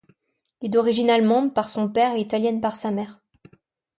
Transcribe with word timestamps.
Il 0.61 0.65
est 0.65 0.69
d'origine 0.69 1.11
allemande 1.11 1.53
par 1.53 1.69
son 1.69 1.87
père 1.87 2.15
et 2.15 2.21
italienne 2.21 2.59
par 2.59 2.75
sa 2.75 2.89
mère. 2.89 3.19